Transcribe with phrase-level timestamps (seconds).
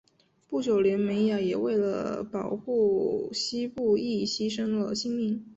[0.49, 5.45] 不久连美雅也为了保护希布亦牺牲了性命。